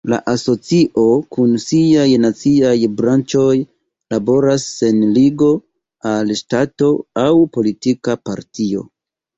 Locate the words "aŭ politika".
7.29-8.23